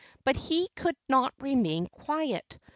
But 0.23 0.35
he 0.35 0.67
could 0.69 0.95
not 1.07 1.31
remain 1.39 1.85
quiet. 1.85 2.57